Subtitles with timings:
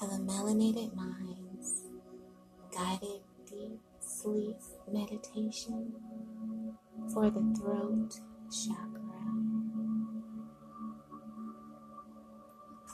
[0.00, 1.84] To the Melanated Minds
[2.74, 4.56] Guided Deep Sleep
[4.90, 5.92] Meditation
[7.12, 8.18] for the Throat
[8.50, 9.00] Chakra.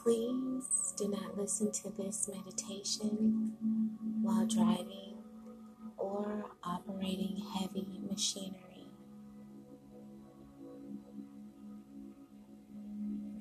[0.03, 3.53] Please do not listen to this meditation
[4.21, 5.15] while driving
[5.95, 8.89] or operating heavy machinery.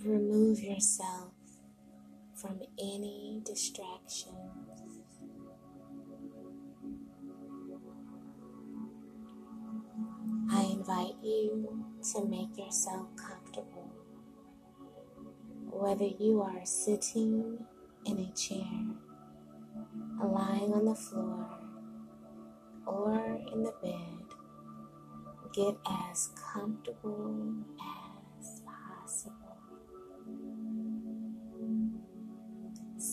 [0.05, 1.26] Remove yourself
[3.47, 4.35] distractions.
[10.51, 13.93] I invite you to make yourself comfortable,
[15.71, 17.65] whether you are sitting
[18.05, 18.83] in a chair,
[20.23, 21.49] lying on the floor,
[22.87, 24.23] or in the bed.
[25.53, 28.06] Get as comfortable as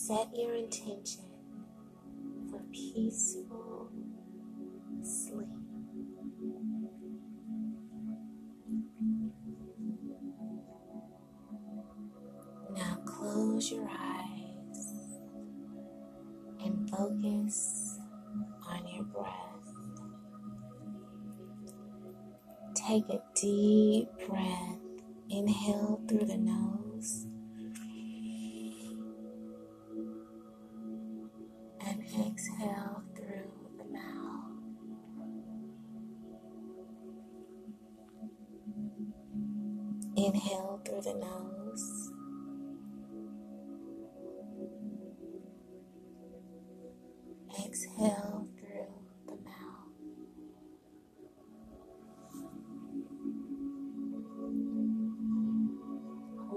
[0.06, 1.24] Set your intention
[2.50, 3.90] for peaceful
[5.02, 5.48] sleep.
[12.76, 14.88] Now close your eyes
[16.62, 17.98] and focus
[18.68, 19.32] on your breath.
[22.74, 24.80] Take a deep breath.
[25.30, 26.83] Inhale through the nose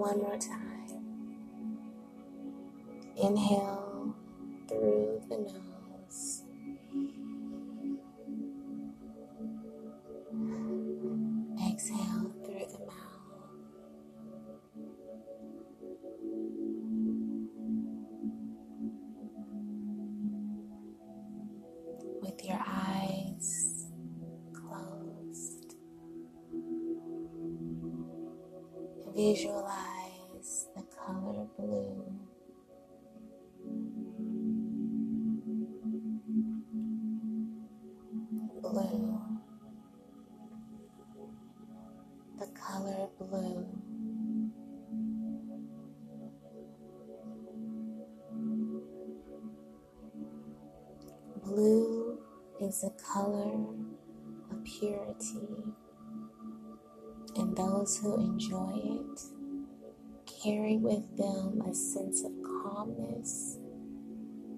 [0.08, 1.04] One more time.
[3.18, 4.16] Inhale
[4.70, 5.67] through the nose.
[52.78, 53.74] Is a color
[54.52, 55.64] of purity,
[57.36, 59.22] and those who enjoy it
[60.44, 63.58] carry with them a sense of calmness,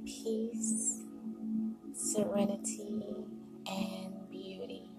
[0.05, 1.01] peace,
[1.93, 3.03] serenity,
[3.67, 4.89] and beauty.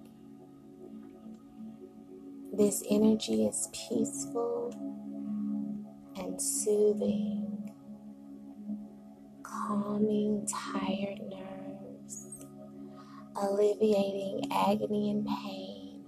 [2.54, 4.72] This energy is peaceful
[6.16, 7.70] and soothing,
[9.42, 11.09] calming tired
[13.40, 16.04] alleviating agony and pain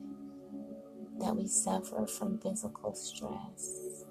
[1.18, 4.04] that we suffer from physical stress.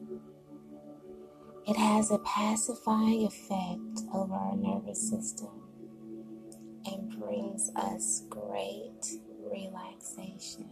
[1.68, 5.50] It has a pacifying effect over our nervous system
[6.86, 10.68] and brings us great relaxation.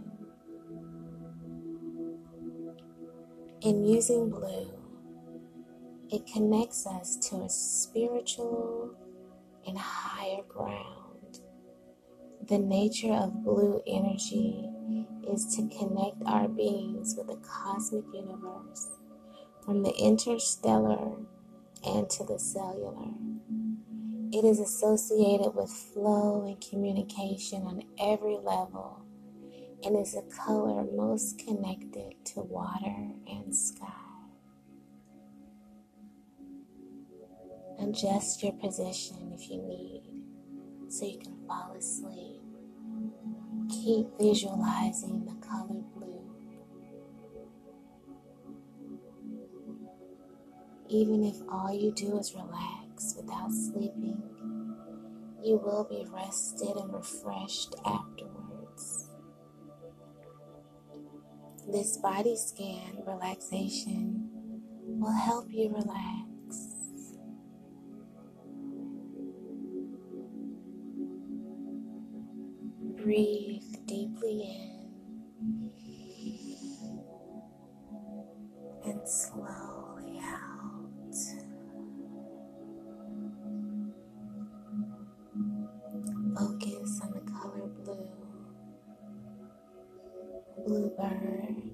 [3.62, 4.72] In using blue,
[6.10, 8.96] it connects us to a spiritual
[9.68, 10.99] and higher ground.
[12.50, 14.68] The nature of blue energy
[15.32, 18.88] is to connect our beings with the cosmic universe,
[19.64, 21.12] from the interstellar
[21.86, 23.12] and to the cellular.
[24.32, 29.06] It is associated with flow and communication on every level
[29.84, 33.86] and is a color most connected to water and sky.
[37.80, 40.02] Adjust your position if you need
[40.92, 42.39] so you can fall asleep.
[43.70, 46.20] Keep visualizing the color blue.
[50.90, 54.24] Even if all you do is relax without sleeping,
[55.44, 59.10] you will be rested and refreshed afterwards.
[61.72, 64.30] This body scan relaxation
[64.88, 66.29] will help you relax.
[73.10, 74.92] Breathe deeply in
[78.86, 81.16] and slowly out.
[86.38, 88.08] Focus on the color blue,
[90.68, 91.69] bluebird.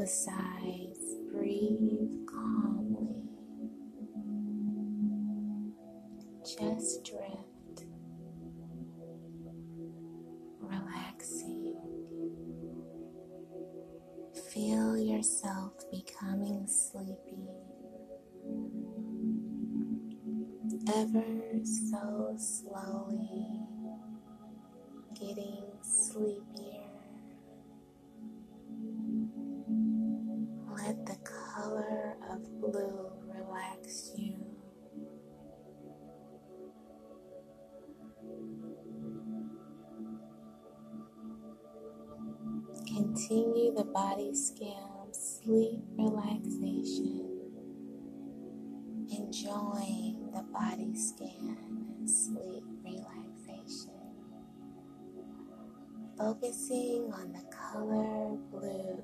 [0.00, 3.20] Besides breathe calmly.
[6.42, 7.84] Just drift,
[10.58, 11.76] relaxing.
[14.50, 17.50] Feel yourself becoming sleepy.
[20.94, 23.46] Ever so slowly
[25.14, 26.49] getting sleepier.
[43.92, 47.28] Body scan sleep relaxation,
[49.10, 51.56] enjoying the body scan
[51.98, 53.90] and sleep relaxation.
[56.16, 59.02] Focusing on the color blue.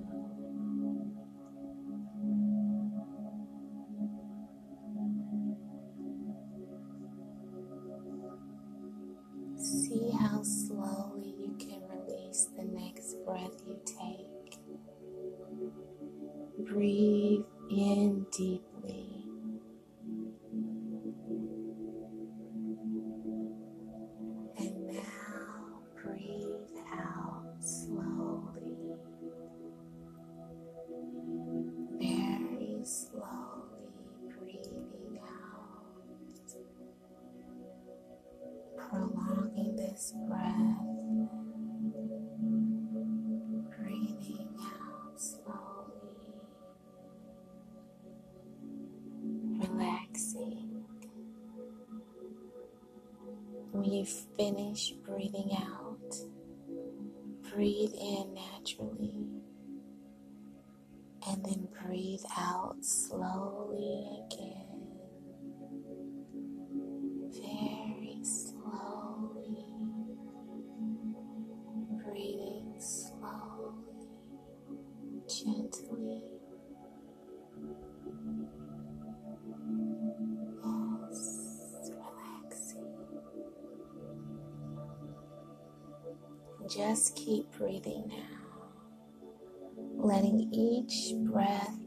[9.56, 10.05] See
[54.56, 55.85] finish breathing out,
[86.96, 88.70] Just keep breathing now,
[90.02, 91.85] letting each breath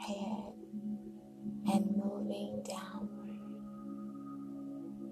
[0.00, 0.52] head
[1.72, 3.38] and moving downward.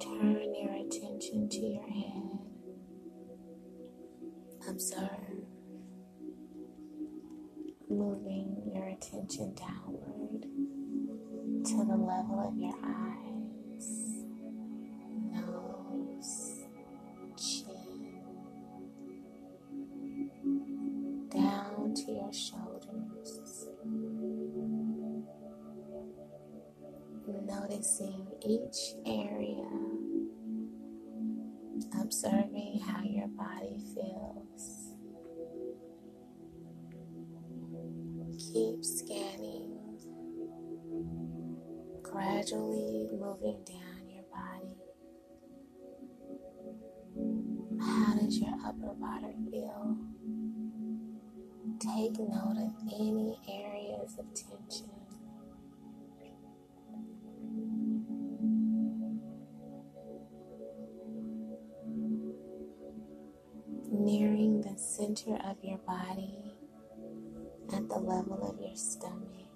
[0.01, 2.39] Turn your attention to your head.
[4.69, 5.47] Observe.
[7.89, 10.43] Moving your attention downward
[11.65, 13.08] to the level of your eyes,
[43.41, 44.77] moving down your body.
[47.81, 49.97] How does your upper body feel?
[51.81, 54.91] Take note of any areas of tension.
[63.91, 66.55] Nearing the center of your body
[67.73, 69.48] at the level of your stomach.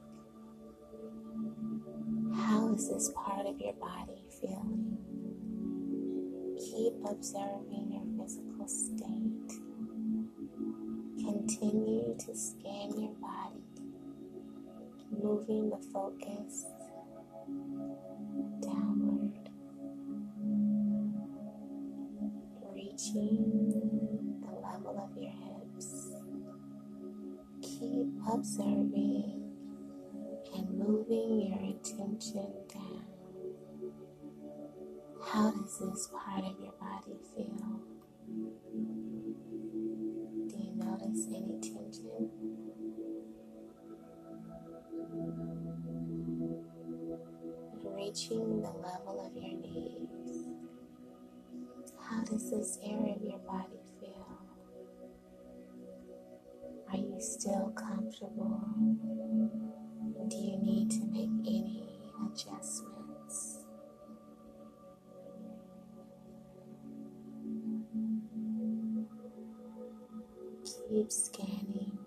[2.82, 4.98] How is this part of your body feeling?
[6.58, 9.52] Keep observing your physical state.
[11.18, 13.62] Continue to scan your body,
[15.10, 16.64] moving the focus
[18.62, 19.50] downward,
[22.74, 26.10] reaching the level of your hips.
[27.60, 29.42] Keep observing
[30.54, 32.52] and moving your attention.
[35.32, 37.80] How does this part of your body feel?
[40.46, 42.28] Do you notice any tension?
[47.82, 50.48] Reaching the level of your knees.
[51.98, 54.38] How does this area of your body feel?
[56.90, 58.60] Are you still comfortable?
[60.28, 61.88] Do you need to make any
[62.26, 63.61] adjustments?
[71.02, 71.98] Keep scanning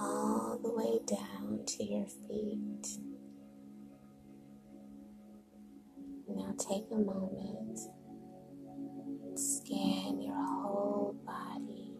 [0.00, 2.86] all the way down to your feet.
[6.26, 7.80] Now take a moment,
[9.34, 11.92] scan your whole body,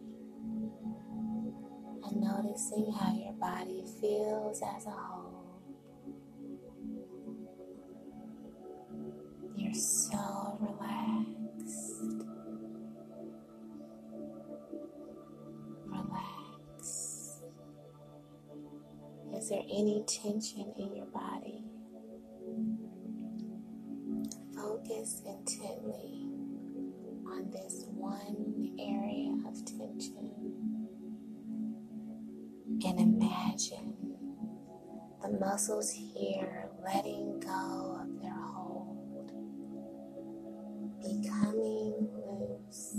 [2.03, 5.36] and noticing how your body feels as a whole.
[19.47, 21.63] Is there any tension in your body?
[24.53, 26.27] Focus intently
[27.25, 30.33] on this one area of tension
[32.83, 33.95] and imagine
[35.21, 39.31] the muscles here letting go of their hold,
[40.99, 42.97] becoming loose,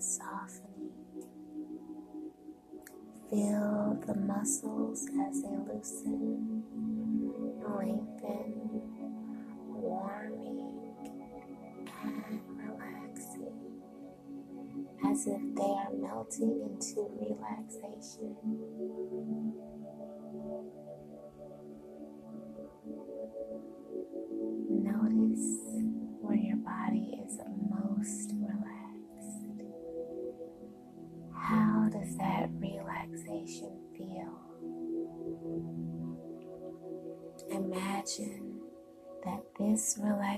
[0.00, 0.92] softening.
[3.28, 6.64] Feel the muscles as they loosen,
[7.62, 8.82] lengthen,
[9.68, 10.94] warming,
[12.02, 13.60] and relaxing
[15.06, 18.36] as if they are melting into relaxation.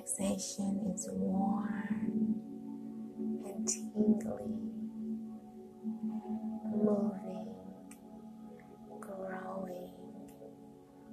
[0.02, 2.34] Relaxation is warm
[3.46, 4.58] and tingly,
[6.74, 7.54] moving,
[9.00, 9.92] growing,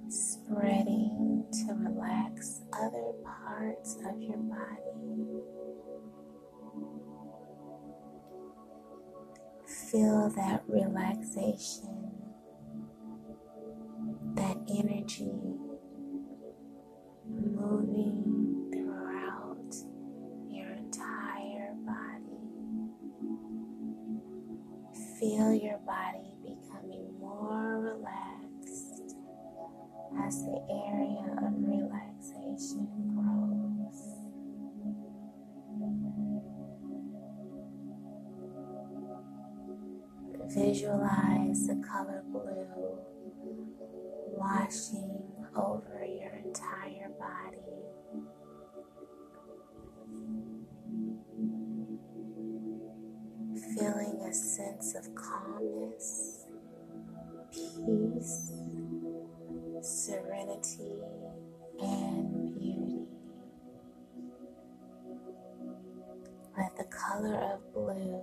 [0.08, 5.44] spreading to relax other parts of your body.
[9.90, 12.10] Feel that relaxation,
[14.34, 15.30] that energy
[17.28, 18.49] moving
[25.20, 29.16] Feel your body becoming more relaxed
[30.24, 34.00] as the area of relaxation grows.
[40.54, 42.98] Visualize the color blue
[44.38, 45.20] washing
[45.54, 47.89] over your entire body.
[54.30, 56.46] A sense of calmness,
[57.50, 58.52] peace,
[59.82, 61.02] serenity,
[61.80, 63.08] and beauty.
[66.56, 68.22] Let the color of blue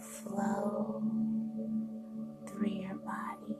[0.00, 1.02] flow
[2.46, 3.54] through your body,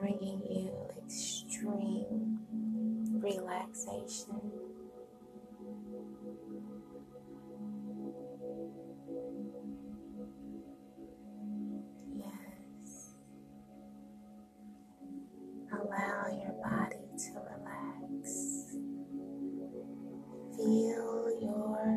[0.00, 0.72] bringing you
[1.04, 2.38] extreme
[3.20, 4.63] relaxation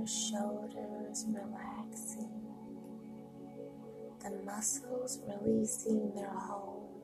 [0.08, 2.42] shoulders relaxing,
[4.24, 7.04] the muscles releasing their hold.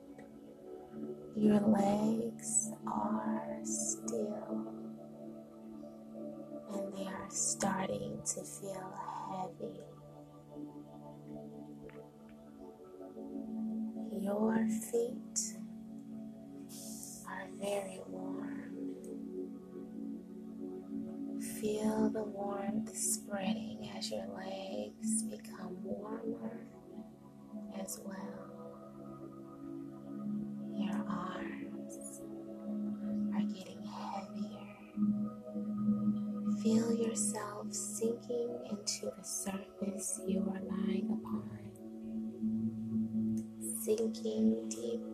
[1.36, 4.72] Your legs are still
[6.72, 8.92] and they are starting to feel
[9.30, 9.80] heavy.
[14.20, 15.56] Your feet
[17.28, 18.00] are very
[21.64, 26.66] Feel the warmth spreading as your legs become warmer
[27.82, 28.76] as well.
[30.76, 32.20] Your arms
[33.34, 34.76] are getting heavier.
[36.62, 41.70] Feel yourself sinking into the surface you are lying upon.
[43.82, 45.13] Sinking deeper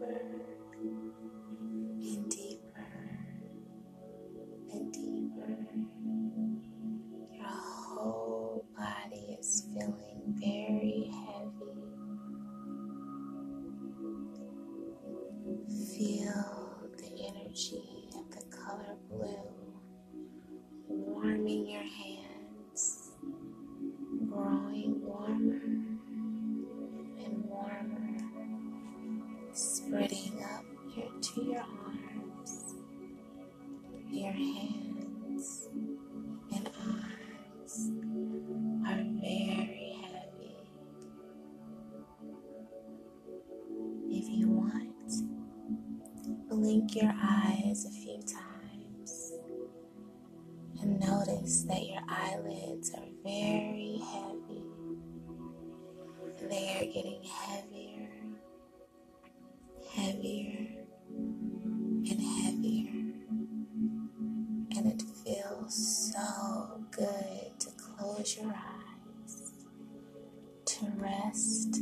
[70.80, 71.78] to rest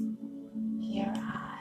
[0.80, 1.57] your eyes,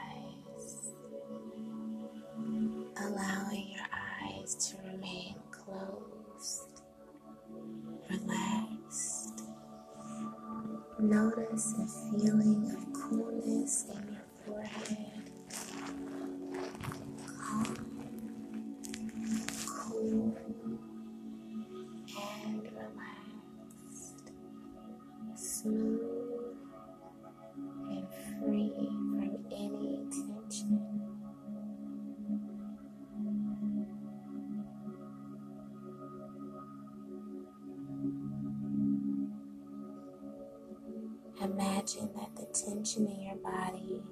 [42.88, 44.02] tension in your body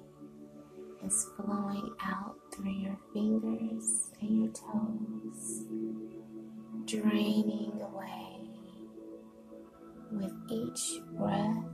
[1.05, 5.63] is flowing out through your fingers and your toes,
[6.85, 8.37] draining away.
[10.11, 11.65] With each breath,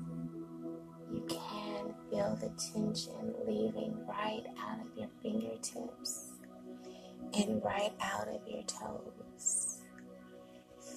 [1.12, 6.32] you can feel the tension leaving right out of your fingertips
[7.34, 9.80] and right out of your toes.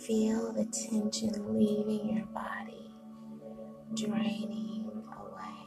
[0.06, 2.90] Feel the tension leaving your body,
[3.94, 5.65] draining away.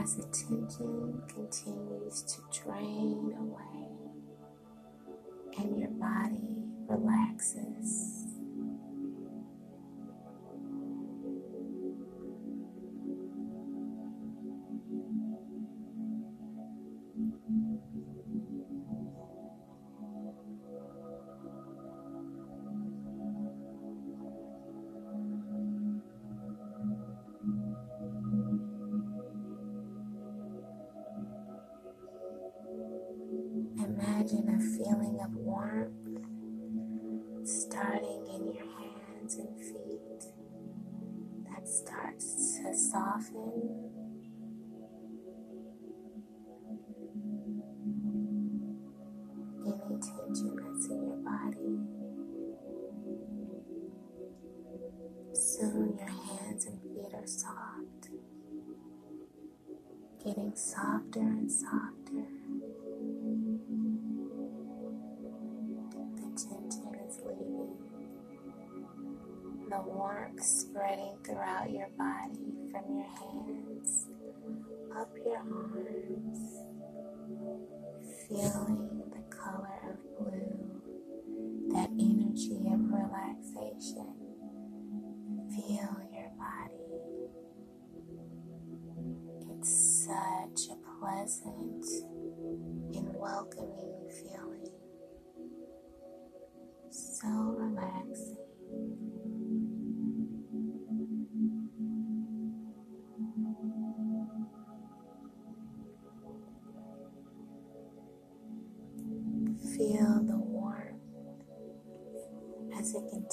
[0.00, 3.74] As the tension continues to drain away
[5.58, 8.33] and your body relaxes.
[34.64, 36.03] Feeling of warmth
[72.88, 74.06] your hands
[74.96, 76.40] up your arms,
[78.28, 80.82] feeling the color of blue,
[81.72, 84.14] that energy of relaxation.
[85.50, 86.94] Feel your body.
[89.50, 91.84] It's such a pleasant
[92.94, 94.70] and welcoming feeling.
[96.90, 97.53] So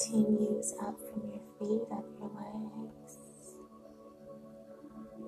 [0.02, 3.12] continues up from your feet, up your legs.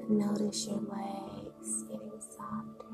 [0.09, 2.87] Notice your legs getting softer.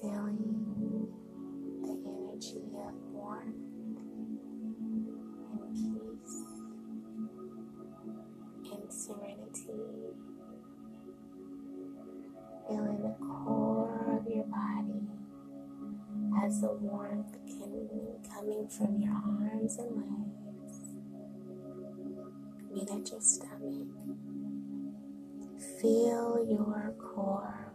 [0.00, 1.08] Feeling
[1.82, 3.56] the energy of warmth
[5.52, 6.38] and peace
[8.72, 9.84] and serenity.
[12.68, 15.06] Feeling the core of your body
[16.44, 17.36] as the warmth
[18.36, 20.94] coming from your arms and legs.
[22.70, 23.88] Meet at your stomach.
[25.80, 27.65] Feel your core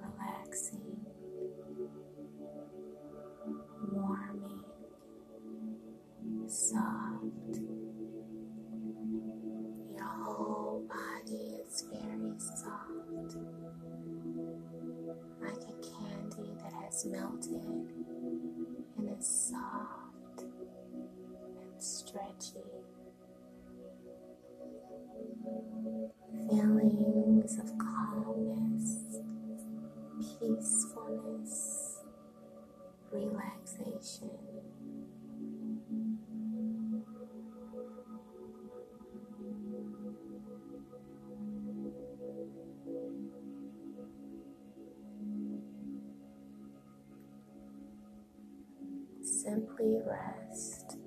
[49.44, 50.98] Simply rest,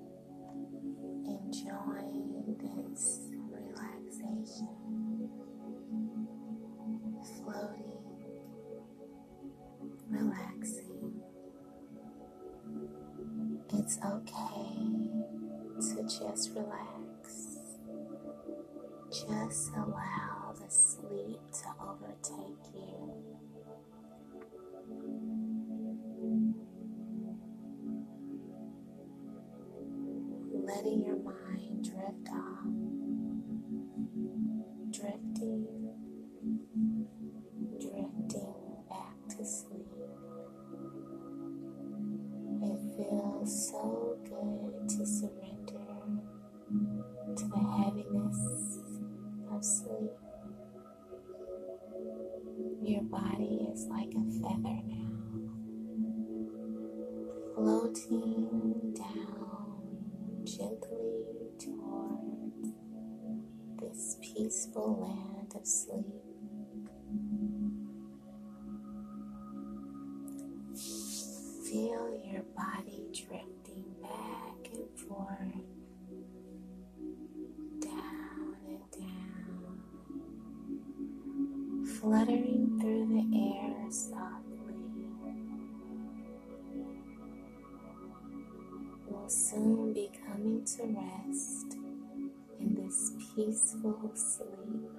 [1.23, 5.29] enjoying this relaxation,
[7.37, 8.03] floating,
[10.09, 11.21] relaxing.
[13.73, 14.75] It's okay
[15.79, 17.59] to just relax.
[19.11, 20.14] Just allow
[32.29, 32.65] off,
[34.91, 35.67] drifting,
[37.79, 38.53] drifting
[38.89, 39.87] back to sleep.
[42.61, 45.85] It feels so good to surrender
[47.35, 48.39] to the heaviness
[49.51, 50.11] of sleep.
[52.81, 55.11] Your body is like a feather now,
[57.55, 59.64] floating down
[60.45, 62.73] gently toward
[63.81, 66.05] this peaceful land of sleep.
[71.65, 75.65] Feel your body drifting back and forth,
[77.81, 79.81] down and down,
[81.99, 82.44] fluttering
[90.77, 91.77] to rest
[92.59, 94.91] in this peaceful sleep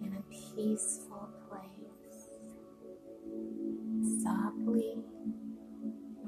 [0.00, 2.28] in a peaceful place.
[4.22, 4.96] Softly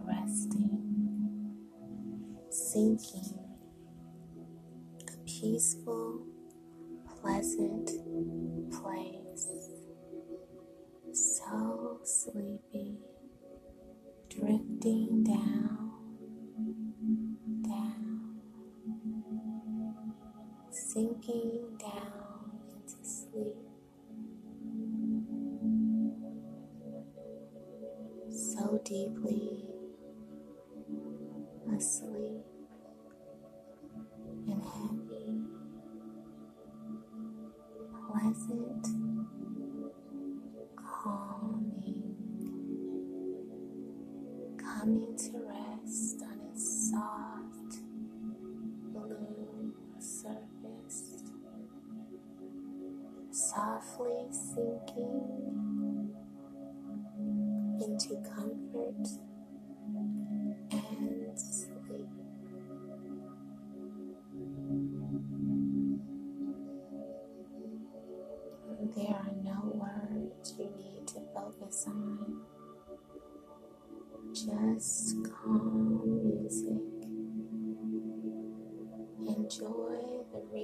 [0.05, 1.57] resting,
[2.51, 3.39] sinking,
[5.09, 6.21] a peaceful,
[7.23, 7.91] pleasant
[8.73, 9.49] place.
[11.13, 12.99] So sleepy,
[14.29, 15.86] drifting down,
[20.77, 23.66] sinking down into sleep.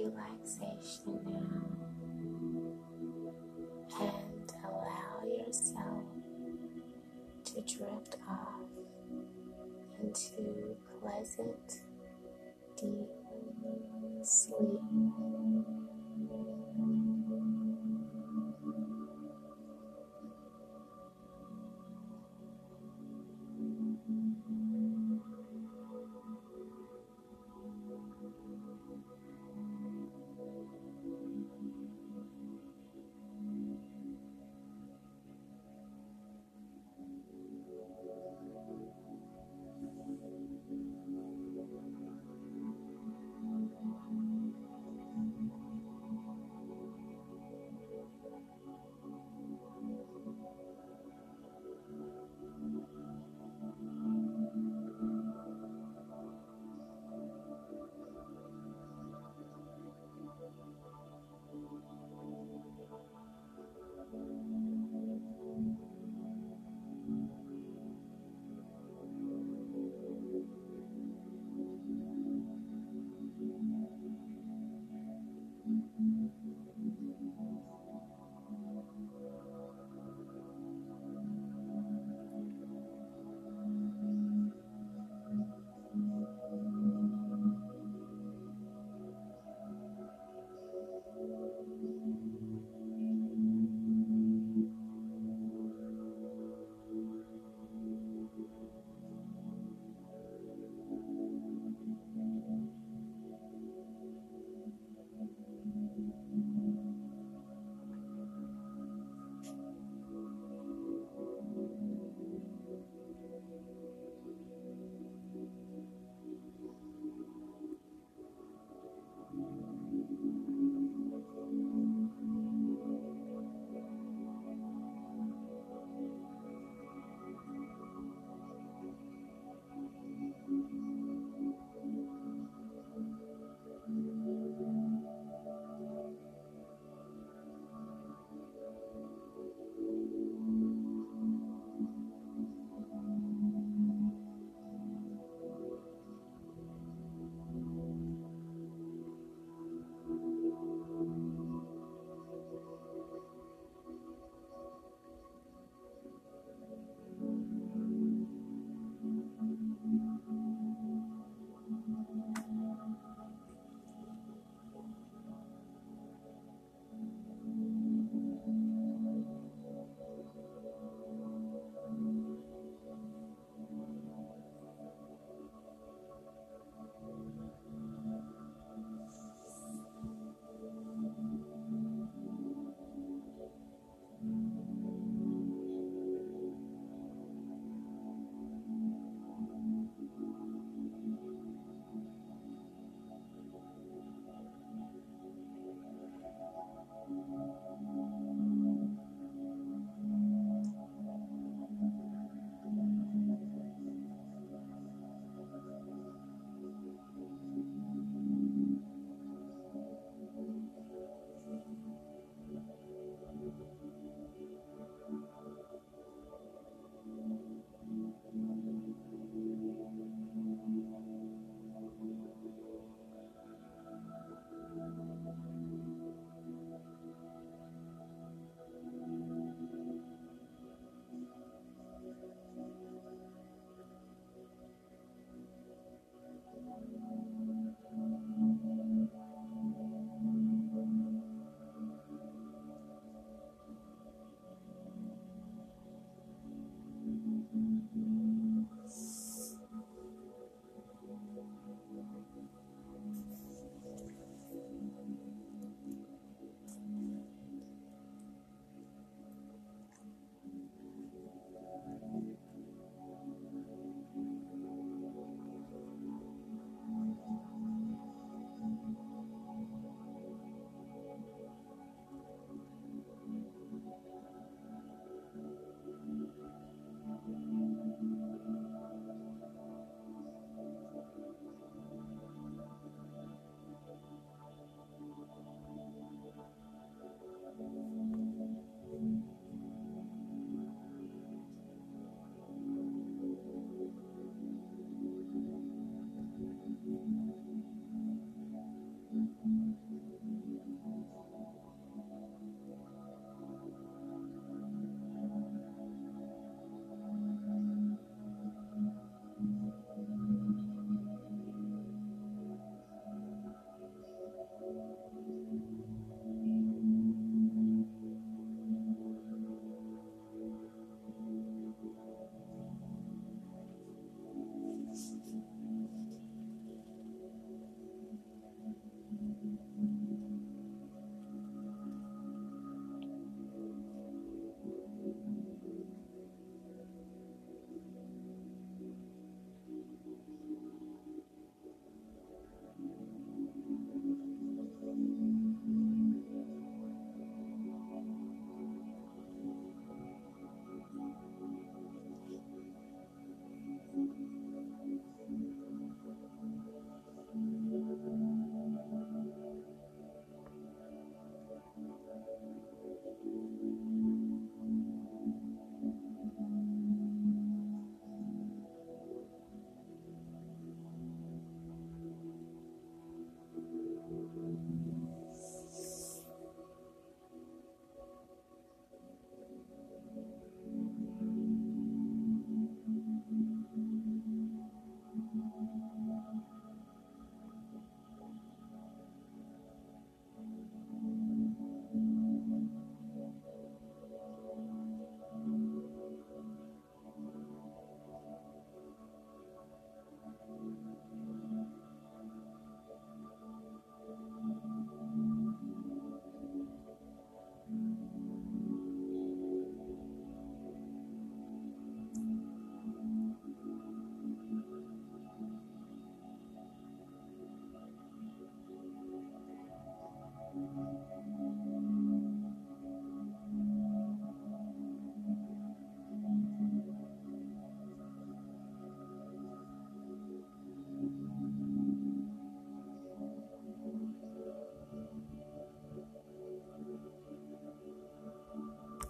[0.05, 1.73] Relaxation now
[4.01, 6.03] and allow yourself
[7.45, 8.61] to drift off
[10.01, 11.81] into pleasant,
[12.77, 13.09] deep
[14.23, 14.72] sleep.